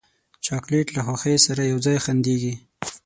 چاکلېټ 0.45 0.87
له 0.95 1.01
خوښۍ 1.05 1.35
سره 1.45 1.61
یو 1.71 1.77
ځای 1.85 1.97
خندېږي. 2.05 2.53